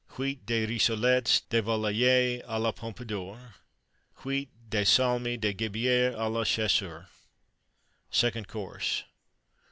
Huit 0.17 0.47
de 0.47 0.65
Rissolettes 0.65 1.41
de 1.51 1.61
Volaille 1.61 2.41
à 2.47 2.57
la 2.59 2.71
Pompadour. 2.73 3.37
Huit 4.23 4.49
de 4.67 4.83
Salmi 4.83 5.37
de 5.37 5.53
Gibier 5.55 6.07
à 6.17 6.27
la 6.27 6.43
Chasseur. 6.43 7.07
SECOND 8.09 8.47
COURSE. 8.47 9.03